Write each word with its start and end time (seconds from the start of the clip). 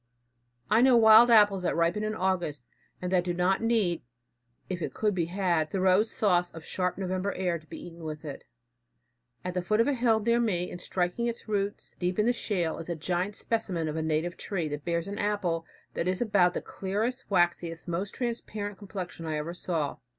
I 0.67 0.81
know 0.81 0.97
wild 0.97 1.29
apples 1.29 1.61
that 1.61 1.75
ripen 1.75 2.03
in 2.03 2.15
August, 2.15 2.65
and 3.03 3.11
that 3.11 3.23
do 3.23 3.35
not 3.35 3.61
need, 3.61 4.01
if 4.67 4.81
it 4.81 4.95
could 4.95 5.13
be 5.13 5.25
had, 5.25 5.69
Thoreau's 5.69 6.09
sauce 6.09 6.51
of 6.55 6.65
sharp 6.65 6.97
November 6.97 7.33
air 7.33 7.59
to 7.59 7.67
be 7.67 7.85
eaten 7.85 8.03
with. 8.03 8.25
At 8.25 8.43
the 9.53 9.61
foot 9.61 9.79
of 9.79 9.87
a 9.87 9.93
hill 9.93 10.19
near 10.19 10.39
me 10.39 10.71
and 10.71 10.81
striking 10.81 11.27
its 11.27 11.47
roots 11.47 11.93
deep 11.99 12.17
in 12.17 12.25
the 12.25 12.33
shale, 12.33 12.79
is 12.79 12.89
a 12.89 12.95
giant 12.95 13.35
specimen 13.35 13.87
of 13.87 13.95
native 13.95 14.37
tree 14.37 14.67
that 14.69 14.85
bears 14.85 15.07
an 15.07 15.19
apple 15.19 15.67
that 15.93 16.07
has 16.07 16.19
about 16.19 16.55
the 16.55 16.63
clearest, 16.63 17.29
waxiest, 17.29 17.87
most 17.87 18.15
transparent 18.15 18.79
complexion 18.79 19.27
I 19.27 19.37
ever 19.37 19.53
saw. 19.53 19.97